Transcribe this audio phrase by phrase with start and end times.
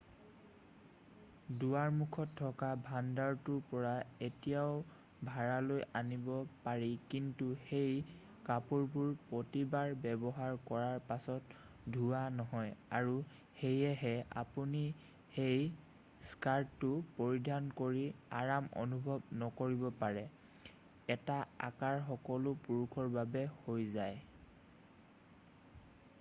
[1.63, 3.89] দুৱাৰমুখত থকা ভাণ্ডাৰটোৰ পৰা
[4.27, 6.29] এয়াও ভাড়ালৈ আনিব
[6.63, 7.99] পাৰি কিন্তু সেই
[8.47, 11.61] কাপোৰবোৰ প্ৰতিবাৰ ব্যৱহাৰ কৰাৰ পাছত
[11.97, 13.13] ধোৱা নহয় আৰু
[13.59, 14.81] সেয়েহে আপুনি
[15.37, 15.69] সেই
[16.33, 16.91] স্কাৰ্টটো
[17.21, 18.03] পৰিধাৰন কৰি
[18.41, 20.25] আৰাম অনুভৱ নকৰিব পাৰে
[21.19, 21.37] এটা
[21.69, 24.21] আকাৰ সকলো পুৰুষৰ বাবে হৈ যায়